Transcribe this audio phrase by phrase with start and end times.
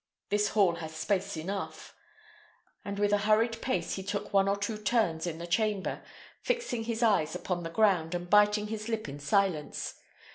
[0.29, 1.93] This hall has space enough,"
[2.83, 6.01] and with a hurried pace he took one or two turns in the chamber,
[6.41, 9.99] fixing his eyes upon the ground, and biting his lip in silence.